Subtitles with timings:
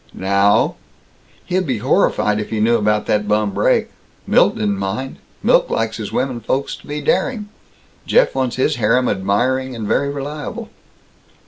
[0.15, 0.77] Now:
[1.45, 3.91] "He'd be horrified if he knew about that bum brake.
[4.25, 5.17] Milt didn't mind.
[5.43, 7.49] Milt likes his womenfolks to be daring.
[8.07, 10.71] Jeff wants his harem admiring and very reliable."